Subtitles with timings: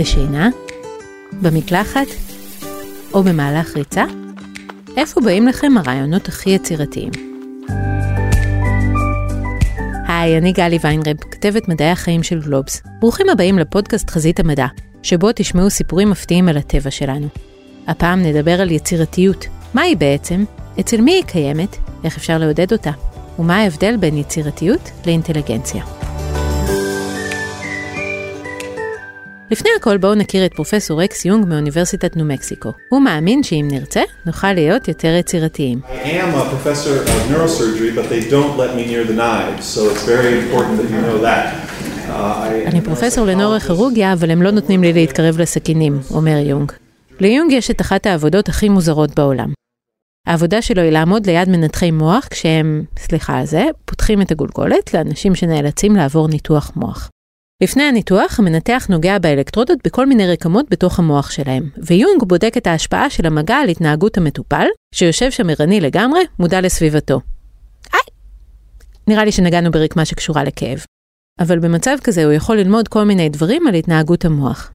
[0.00, 0.48] בשינה?
[1.42, 2.06] במקלחת?
[3.14, 4.04] או במהלך ריצה?
[4.96, 7.10] איפה באים לכם הרעיונות הכי יצירתיים?
[10.08, 12.82] היי, אני גלי ויינרב, כתבת מדעי החיים של גלובס.
[13.00, 14.66] ברוכים הבאים לפודקאסט חזית המדע,
[15.02, 17.26] שבו תשמעו סיפורים מפתיעים על הטבע שלנו.
[17.86, 19.46] הפעם נדבר על יצירתיות.
[19.74, 20.44] מה היא בעצם?
[20.80, 21.76] אצל מי היא קיימת?
[22.04, 22.92] איך אפשר לעודד אותה?
[23.38, 25.99] ומה ההבדל בין יצירתיות לאינטליגנציה?
[29.50, 32.72] לפני הכל בואו נכיר את פרופסור רקס יונג מאוניברסיטת ניו מקסיקו.
[32.88, 35.80] הוא מאמין שאם נרצה, נוכל להיות יותר יצירתיים.
[42.66, 46.72] אני פרופסור לנוירוכירורגיה, אבל הם לא נותנים לי להתקרב לסכינים, אומר יונג.
[47.20, 49.52] ליונג יש את אחת העבודות הכי מוזרות בעולם.
[50.26, 55.34] העבודה שלו היא לעמוד ליד מנתחי מוח כשהם, סליחה על זה, פותחים את הגולגולת לאנשים
[55.34, 57.10] שנאלצים לעבור ניתוח מוח.
[57.62, 63.10] לפני הניתוח, המנתח נוגע באלקטרודות בכל מיני רקמות בתוך המוח שלהם, ויונג בודק את ההשפעה
[63.10, 67.20] של המגע על התנהגות המטופל, שיושב שם ערני לגמרי, מודע לסביבתו.
[67.92, 68.00] היי!
[69.06, 70.84] נראה לי שנגענו ברקמה שקשורה לכאב.
[71.40, 74.72] אבל במצב כזה הוא יכול ללמוד כל מיני דברים על התנהגות המוח.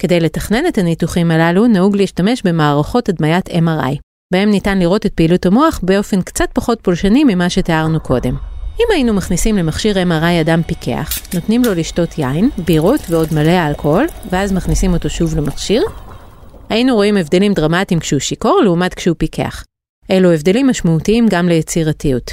[0.00, 3.96] כדי לתכנן את הניתוחים הללו, נהוג להשתמש במערכות הדמיית MRI,
[4.32, 8.53] בהם ניתן לראות את פעילות המוח באופן קצת פחות פולשני ממה שתיארנו קודם.
[8.80, 14.06] אם היינו מכניסים למכשיר MRI אדם פיקח, נותנים לו לשתות יין, בירות ועוד מלא אלכוהול,
[14.30, 15.82] ואז מכניסים אותו שוב למכשיר,
[16.68, 19.64] היינו רואים הבדלים דרמטיים כשהוא שיכור לעומת כשהוא פיקח.
[20.10, 22.30] אלו הבדלים משמעותיים גם ליצירתיות.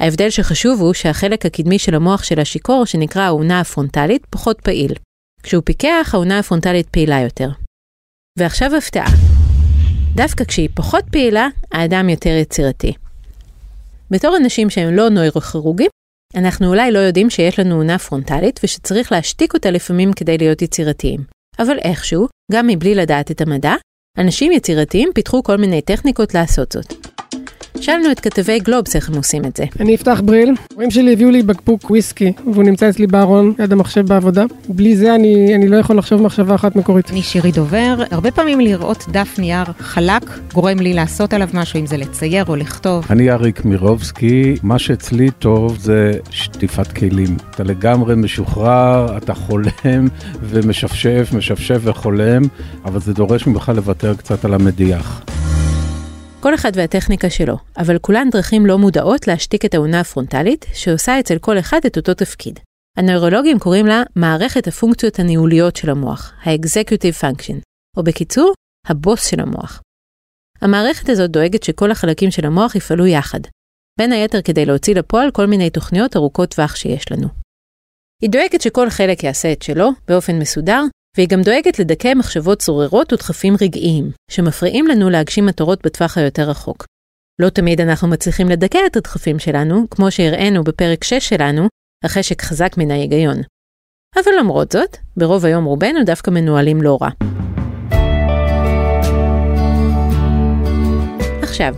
[0.00, 4.92] ההבדל שחשוב הוא שהחלק הקדמי של המוח של השיכור, שנקרא האונה הפרונטלית, פחות פעיל.
[5.42, 7.48] כשהוא פיקח, האונה הפרונטלית פעילה יותר.
[8.38, 9.10] ועכשיו הפתעה.
[10.14, 12.92] דווקא כשהיא פחות פעילה, האדם יותר יצירתי.
[14.10, 15.90] בתור אנשים שהם לא נוירוכירוגים,
[16.34, 21.20] אנחנו אולי לא יודעים שיש לנו אונה פרונטלית ושצריך להשתיק אותה לפעמים כדי להיות יצירתיים.
[21.58, 23.74] אבל איכשהו, גם מבלי לדעת את המדע,
[24.18, 27.13] אנשים יצירתיים פיתחו כל מיני טכניקות לעשות זאת.
[27.84, 29.64] שאלנו את כתבי גלובס איך הם עושים את זה.
[29.80, 34.06] אני אפתח בריל, ההורים שלי הביאו לי בקבוק וויסקי, והוא נמצא אצלי בארון, ליד המחשב
[34.06, 34.44] בעבודה.
[34.68, 37.10] בלי זה אני, אני לא יכול לחשוב מחשבה אחת מקורית.
[37.10, 41.86] אני שירי דובר, הרבה פעמים לראות דף נייר חלק, גורם לי לעשות עליו משהו, אם
[41.86, 43.06] זה לצייר או לכתוב.
[43.10, 47.36] אני אריק מירובסקי, מה שאצלי טוב זה שטיפת כלים.
[47.50, 50.08] אתה לגמרי משוחרר, אתה חולם
[50.42, 52.42] ומשפשף, משפשף וחולם,
[52.84, 55.24] אבל זה דורש ממך לוותר קצת על המדיח.
[56.44, 61.38] כל אחד והטכניקה שלו, אבל כולן דרכים לא מודעות להשתיק את האונה הפרונטלית, שעושה אצל
[61.38, 62.58] כל אחד את אותו תפקיד.
[62.98, 67.56] הנוירולוגים קוראים לה מערכת הפונקציות הניהוליות של המוח, ה-executive function,
[67.96, 68.54] או בקיצור,
[68.86, 69.82] הבוס של המוח.
[70.60, 73.40] המערכת הזאת דואגת שכל החלקים של המוח יפעלו יחד,
[73.98, 77.28] בין היתר כדי להוציא לפועל כל מיני תוכניות ארוכות טווח שיש לנו.
[78.22, 80.82] היא דואגת שכל חלק יעשה את שלו, באופן מסודר,
[81.16, 86.84] והיא גם דואגת לדכא מחשבות צוררות ודחפים רגעיים, שמפריעים לנו להגשים מטרות בטווח היותר רחוק.
[87.38, 91.68] לא תמיד אנחנו מצליחים לדכא את הדחפים שלנו, כמו שהראינו בפרק 6 שלנו,
[92.04, 93.36] החשק חזק מן ההיגיון.
[94.16, 97.08] אבל למרות זאת, ברוב היום רובנו דווקא מנוהלים לא רע.
[101.42, 101.74] עכשיו,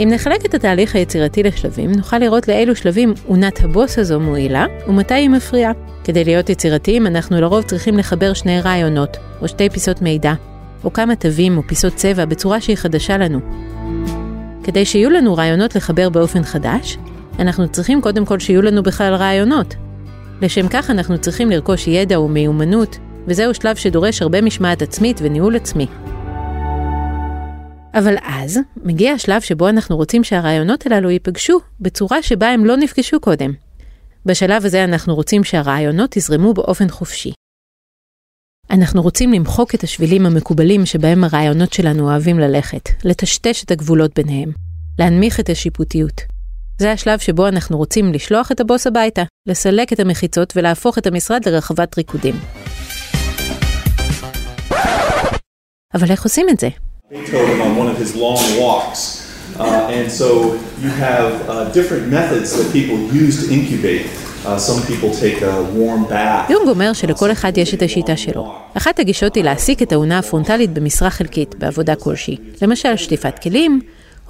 [0.00, 5.14] אם נחלק את התהליך היצירתי לשלבים, נוכל לראות לאילו שלבים אונת הבוס הזו מועילה, ומתי
[5.14, 5.91] היא מפריעה.
[6.04, 10.32] כדי להיות יצירתיים, אנחנו לרוב צריכים לחבר שני רעיונות, או שתי פיסות מידע,
[10.84, 13.40] או כמה תווים או פיסות צבע בצורה שהיא חדשה לנו.
[14.64, 16.98] כדי שיהיו לנו רעיונות לחבר באופן חדש,
[17.38, 19.74] אנחנו צריכים קודם כל שיהיו לנו בכלל רעיונות.
[20.42, 25.86] לשם כך אנחנו צריכים לרכוש ידע ומיומנות, וזהו שלב שדורש הרבה משמעת עצמית וניהול עצמי.
[27.94, 33.20] אבל אז מגיע השלב שבו אנחנו רוצים שהרעיונות הללו ייפגשו בצורה שבה הם לא נפגשו
[33.20, 33.61] קודם.
[34.26, 37.32] בשלב הזה אנחנו רוצים שהרעיונות יזרמו באופן חופשי.
[38.70, 44.52] אנחנו רוצים למחוק את השבילים המקובלים שבהם הרעיונות שלנו אוהבים ללכת, לטשטש את הגבולות ביניהם,
[44.98, 46.22] להנמיך את השיפוטיות.
[46.78, 51.48] זה השלב שבו אנחנו רוצים לשלוח את הבוס הביתה, לסלק את המחיצות ולהפוך את המשרד
[51.48, 52.34] לרחבת ריקודים.
[55.94, 56.68] אבל איך עושים את זה?
[59.58, 60.28] Uh, and so
[60.82, 64.06] you have uh, different methods that people use to incubate.
[66.48, 68.54] יונג אומר שלכל אחד יש את השיטה שלו.
[68.74, 72.36] אחת הגישות היא להעסיק את האונה הפרונטלית במשרה חלקית, בעבודה כלשהי.
[72.62, 73.80] למשל שטיפת כלים,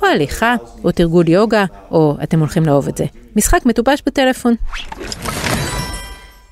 [0.02, 0.54] או הליכה,
[0.84, 3.04] או תרגול יוגה, או אתם הולכים לאהוב את זה,
[3.36, 4.54] משחק מטופש בטלפון.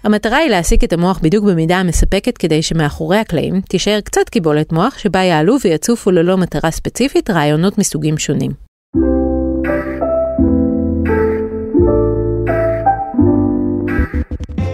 [0.04, 4.98] המטרה היא להעסיק את המוח בדיוק במידה המספקת כדי שמאחורי הקלעים תישאר קצת קיבולת מוח
[4.98, 8.50] שבה יעלו ויצופו ללא מטרה ספציפית רעיונות מסוגים שונים.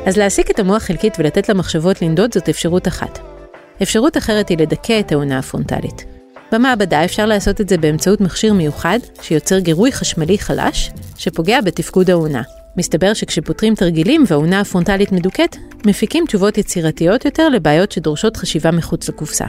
[0.07, 3.19] אז להעסיק את המוח חלקית ולתת למחשבות לנדוד זאת אפשרות אחת.
[3.83, 6.05] אפשרות אחרת היא לדכא את האונה הפרונטלית.
[6.53, 12.43] במעבדה אפשר לעשות את זה באמצעות מכשיר מיוחד שיוצר גירוי חשמלי חלש, שפוגע בתפקוד האונה.
[12.77, 15.57] מסתבר שכשפותרים תרגילים והאונה הפרונטלית מדוכאת,
[15.87, 19.45] מפיקים תשובות יצירתיות יותר לבעיות שדורשות חשיבה מחוץ לקופסה.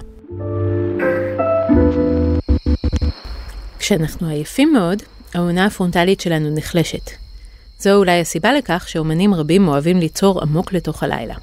[3.79, 5.03] כשאנחנו עייפים מאוד,
[5.33, 7.11] האונה הפרונטלית שלנו נחלשת.
[7.79, 11.35] זו אולי הסיבה לכך שאומנים רבים אוהבים ליצור עמוק לתוך הלילה.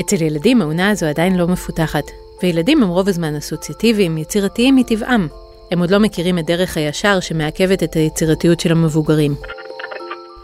[0.00, 2.04] אצל ילדים העונה הזו עדיין לא מפותחת,
[2.42, 5.28] וילדים הם רוב הזמן אסוציאטיביים, יצירתיים מטבעם.
[5.70, 9.34] הם עוד לא מכירים את דרך הישר שמעכבת את היצירתיות של המבוגרים.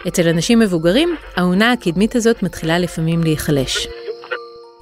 [0.08, 3.88] אצל אנשים מבוגרים, העונה הקדמית הזאת מתחילה לפעמים להיחלש.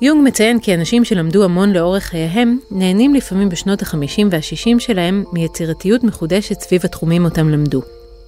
[0.03, 6.05] יונג מציין כי אנשים שלמדו המון לאורך חייהם, נהנים לפעמים בשנות ה-50 וה-60 שלהם מיצירתיות
[6.05, 7.83] מחודשת סביב התחומים אותם למדו.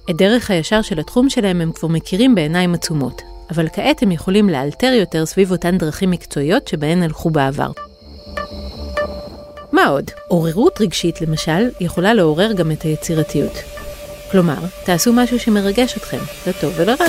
[0.09, 4.49] את דרך הישר של התחום שלהם הם כבר מכירים בעיניים עצומות, אבל כעת הם יכולים
[4.49, 7.71] לאלתר יותר סביב אותן דרכים מקצועיות שבהן הלכו בעבר.
[9.73, 10.11] מה עוד?
[10.27, 13.53] עוררות רגשית, למשל, יכולה לעורר גם את היצירתיות.
[14.31, 16.17] כלומר, תעשו משהו שמרגש אתכם,
[16.47, 17.05] לטוב ולרע.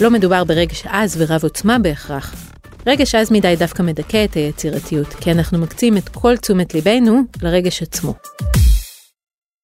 [0.00, 2.34] לא מדובר ברגש עז ורב עוצמה בהכרח.
[2.86, 7.82] רגש עז מדי דווקא מדכא את היצירתיות, כי אנחנו מקצים את כל תשומת ליבנו לרגש
[7.82, 8.14] עצמו.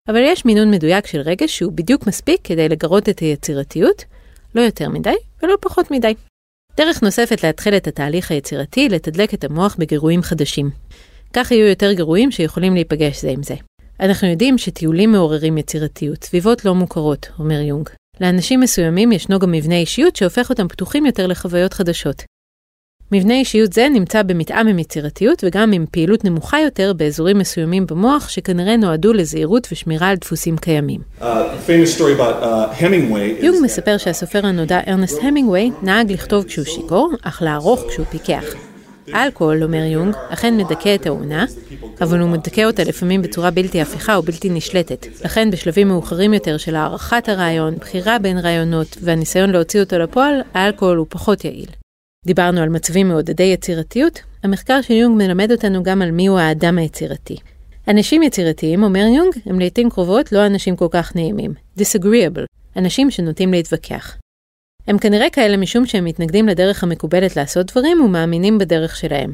[0.09, 4.05] אבל יש מינון מדויק של רגש שהוא בדיוק מספיק כדי לגרות את היצירתיות,
[4.55, 6.15] לא יותר מדי ולא פחות מדי.
[6.76, 10.70] דרך נוספת להתחיל את התהליך היצירתי לתדלק את המוח בגירויים חדשים.
[11.32, 13.55] כך יהיו יותר גירויים שיכולים להיפגש זה עם זה.
[14.00, 17.88] אנחנו יודעים שטיולים מעוררים יצירתיות, סביבות לא מוכרות, אומר יונג.
[18.20, 22.23] לאנשים מסוימים ישנו גם מבנה אישיות שהופך אותם פתוחים יותר לחוויות חדשות.
[23.12, 28.29] מבנה אישיות זה נמצא במתאם עם יצירתיות וגם עם פעילות נמוכה יותר באזורים מסוימים במוח
[28.29, 31.00] שכנראה נועדו לזהירות ושמירה על דפוסים קיימים.
[31.20, 31.26] Uh, uh,
[33.41, 38.44] יונג מספר שהסופר הנודע ארנסט המינגווי נהג לכתוב כשהוא שיכור, אך לערוך כשהוא פיקח.
[39.14, 41.44] אלכוהול, אומר יונג, אכן מדכא את האונה,
[42.00, 45.06] אבל הוא מדכא אותה לפעמים בצורה בלתי הפיכה או בלתי נשלטת.
[45.25, 50.97] לכן בשלבים מאוחרים יותר של הערכת הרעיון, בחירה בין רעיונות והניסיון להוציא אותו לפועל, האלכוהול
[50.97, 51.86] הוא פחות יעיל.
[52.26, 57.37] דיברנו על מצבים מעודדי יצירתיות, המחקר של יונג מלמד אותנו גם על מיהו האדם היצירתי.
[57.88, 61.55] אנשים יצירתיים, אומר יונג, הם לעיתים קרובות לא אנשים כל כך נעימים.
[61.78, 62.44] disagreeable,
[62.76, 64.17] אנשים שנוטים להתווכח.
[64.87, 69.32] הם כנראה כאלה משום שהם מתנגדים לדרך המקובלת לעשות דברים ומאמינים בדרך שלהם.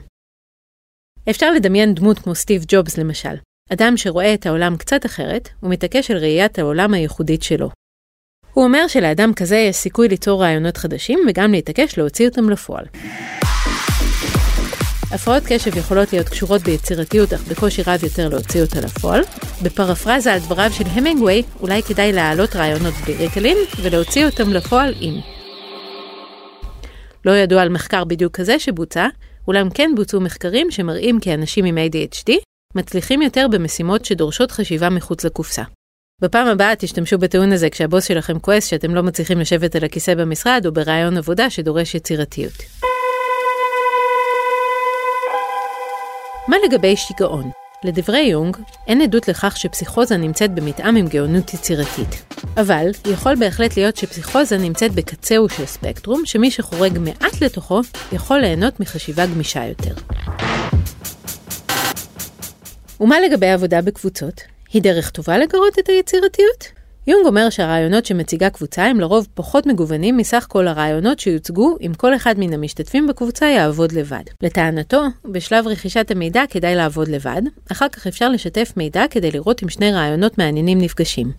[1.30, 3.34] אפשר לדמיין דמות כמו סטיב ג'ובס למשל,
[3.72, 7.70] אדם שרואה את העולם קצת אחרת, ומתעקש על ראיית העולם הייחודית שלו.
[8.52, 12.84] הוא אומר שלאדם כזה יש סיכוי ליצור רעיונות חדשים וגם להתעקש להוציא אותם לפועל.
[15.10, 19.22] הפרעות קשב יכולות להיות קשורות ביצירתיות, אך בקושי רב יותר להוציא אותה לפועל.
[19.62, 25.14] בפרפרזה על דבריו של המינגווי, אולי כדאי להעלות רעיונות בלי ריטלין ולהוציא אותם לפועל עם.
[27.25, 29.08] לא ידוע על מחקר בדיוק כזה שבוצע,
[29.48, 32.32] אולם כן בוצעו מחקרים שמראים כי אנשים עם ADHD
[32.75, 35.62] מצליחים יותר במשימות שדורשות חשיבה מחוץ לקופסה.
[36.22, 40.66] בפעם הבאה תשתמשו בטיעון הזה כשהבוס שלכם כועס שאתם לא מצליחים לשבת על הכיסא במשרד
[40.66, 42.52] או ברעיון עבודה שדורש יצירתיות.
[46.48, 47.50] מה לגבי שיגעון?
[47.84, 52.34] לדברי יונג, אין עדות לכך שפסיכוזה נמצאת במתאם עם גאונות יצירתית.
[52.56, 57.81] אבל יכול בהחלט להיות שפסיכוזה נמצאת בקצהו של ספקטרום, שמי שחורג מעט לתוכו
[58.12, 59.94] יכול ליהנות מחשיבה גמישה יותר.
[63.00, 64.52] ומה לגבי עבודה בקבוצות?
[64.72, 66.67] היא דרך טובה לגרות את היצירתיות?
[67.06, 72.17] יונג אומר שהרעיונות שמציגה קבוצה הם לרוב פחות מגוונים מסך כל הרעיונות שיוצגו אם כל
[72.17, 74.22] אחד מן המשתתפים בקבוצה יעבוד לבד.
[74.43, 79.69] לטענתו, בשלב רכישת המידע כדאי לעבוד לבד, אחר כך אפשר לשתף מידע כדי לראות אם
[79.69, 81.32] שני רעיונות מעניינים נפגשים.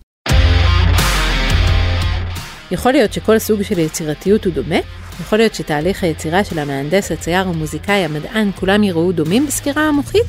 [2.70, 4.78] יכול להיות שכל סוג של יצירתיות הוא דומה,
[5.20, 10.26] יכול להיות שתהליך היצירה של המהנדס, הצייר, המוזיקאי, המדען, כולם יראו דומים בסקירה המוחית?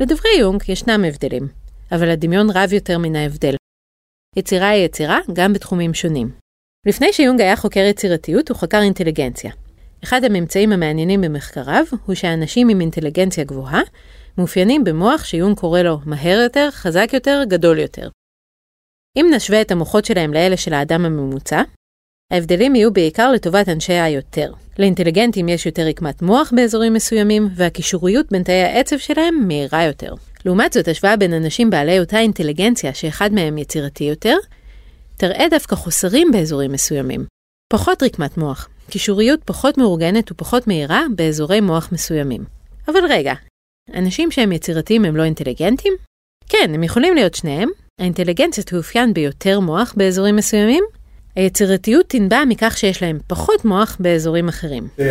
[0.00, 1.48] לדברי יונג ישנם הבדלים,
[1.92, 3.54] אבל הדמיון רב יותר מן ההבדל.
[4.36, 6.30] יצירה היא יצירה גם בתחומים שונים.
[6.86, 9.52] לפני שיונג היה חוקר יצירתיות, הוא חקר אינטליגנציה.
[10.04, 13.82] אחד הממצאים המעניינים במחקריו הוא שאנשים עם אינטליגנציה גבוהה
[14.38, 18.08] מאופיינים במוח שיונג קורא לו מהר יותר, חזק יותר, גדול יותר.
[19.16, 21.62] אם נשווה את המוחות שלהם לאלה של האדם הממוצע,
[22.30, 24.52] ההבדלים יהיו בעיקר לטובת אנשי היותר.
[24.78, 30.14] לאינטליגנטים יש יותר רקמת מוח באזורים מסוימים, והקישוריות בין תאי העצב שלהם מהירה יותר.
[30.44, 34.36] לעומת זאת, השוואה בין אנשים בעלי אותה אינטליגנציה שאחד מהם יצירתי יותר,
[35.16, 37.24] תראה דווקא חוסרים באזורים מסוימים.
[37.72, 42.44] פחות רקמת מוח, קישוריות פחות מאורגנת ופחות מהירה באזורי מוח מסוימים.
[42.88, 43.34] אבל רגע,
[43.94, 45.92] אנשים שהם יצירתיים הם לא אינטליגנטים?
[46.48, 47.68] כן, הם יכולים להיות שניהם,
[48.00, 50.84] האינטליגנציה תאופיין ביותר מוח באזורים מסוימים,
[51.36, 54.88] היצירתיות תנבע מכך שיש להם פחות מוח באזורים אחרים.
[54.96, 55.06] Of uh.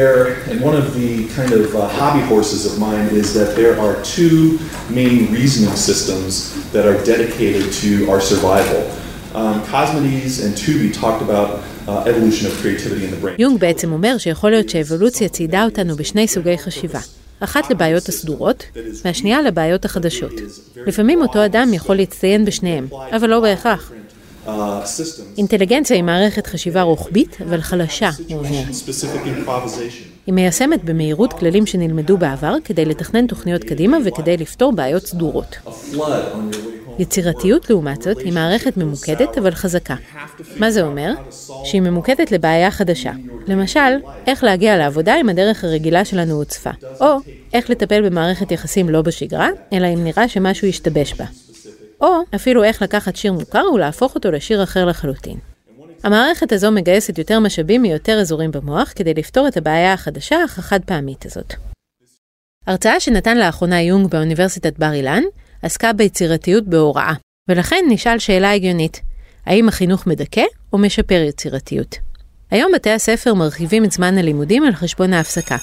[9.35, 9.49] Um,
[13.25, 13.29] uh.
[13.37, 16.99] יונג בעצם אומר שיכול להיות שאבולוציה ציידה אותנו בשני סוגי חשיבה.
[17.39, 18.63] אחת לבעיות הסדורות,
[19.05, 20.31] והשנייה לבעיות החדשות.
[20.75, 23.91] לפעמים אותו אדם יכול להצטיין בשניהם, אבל לא בהכרח.
[25.37, 28.63] אינטליגנציה היא מערכת חשיבה רוחבית, אבל חלשה, הוא אומר.
[30.25, 35.55] היא מיישמת במהירות כללים שנלמדו בעבר כדי לתכנן תוכניות קדימה וכדי לפתור בעיות סדורות.
[36.99, 39.95] יצירתיות, לעומת זאת, היא מערכת ממוקדת אבל חזקה.
[40.57, 41.13] מה זה אומר?
[41.63, 43.11] שהיא ממוקדת לבעיה חדשה.
[43.47, 43.79] למשל,
[44.27, 46.69] איך להגיע לעבודה אם הדרך הרגילה שלנו הוצפה.
[47.01, 47.17] או,
[47.53, 51.25] איך לטפל במערכת יחסים לא בשגרה, אלא אם נראה שמשהו השתבש בה.
[52.01, 55.37] או, אפילו איך לקחת שיר מוכר ולהפוך אותו לשיר אחר לחלוטין.
[56.03, 60.79] המערכת הזו מגייסת יותר משאבים מיותר אזורים במוח כדי לפתור את הבעיה החדשה אך החד
[60.85, 61.53] פעמית הזאת.
[62.67, 65.23] הרצאה שנתן לאחרונה יונג באוניברסיטת בר אילן
[65.61, 67.13] עסקה ביצירתיות בהוראה,
[67.47, 69.01] ולכן נשאל שאלה הגיונית,
[69.45, 71.95] האם החינוך מדכא או משפר יצירתיות?
[72.51, 75.57] היום בתי הספר מרחיבים את זמן הלימודים על חשבון ההפסקה,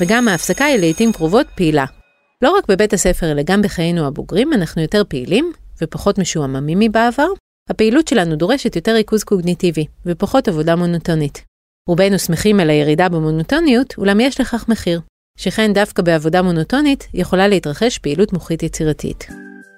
[0.00, 1.84] וגם ההפסקה היא לעיתים קרובות פעילה.
[2.42, 7.28] לא רק בבית הספר אלא גם בחיינו הבוגרים אנחנו יותר פעילים ופחות משועממים מבעבר.
[7.70, 11.44] הפעילות שלנו דורשת יותר ריכוז קוגניטיבי ופחות עבודה מונוטונית.
[11.88, 15.00] רובנו שמחים על הירידה במונוטוניות, אולם יש לכך מחיר.
[15.38, 19.26] שכן דווקא בעבודה מונוטונית יכולה להתרחש פעילות מוחית יצירתית.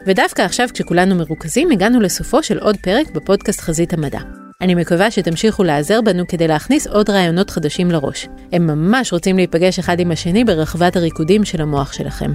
[0.06, 4.20] ודווקא עכשיו כשכולנו מרוכזים הגענו לסופו של עוד פרק בפודקאסט חזית המדע.
[4.60, 8.28] אני מקווה שתמשיכו להיעזר בנו כדי להכניס עוד רעיונות חדשים לראש.
[8.52, 12.32] הם ממש רוצים להיפגש אחד עם השני ברחבת הריקודים של המוח שלכם.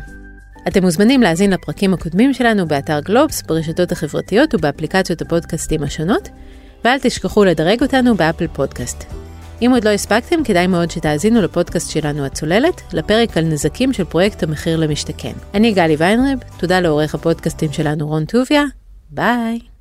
[0.68, 6.30] אתם מוזמנים להאזין לפרקים הקודמים שלנו באתר גלובס, ברשתות החברתיות ובאפליקציות הפודקאסטים השונות,
[6.84, 9.04] ואל תשכחו לדרג אותנו ב Apple Podcast.
[9.62, 14.44] אם עוד לא הספקתם, כדאי מאוד שתאזינו לפודקאסט שלנו הצוללת, לפרק על נזקים של פרויקט
[14.44, 15.34] המחיר למשתכן.
[15.54, 18.64] אני גלי ויינרב, תודה לעורך הפודקאסטים שלנו רון טוביה,
[19.10, 19.75] ביי.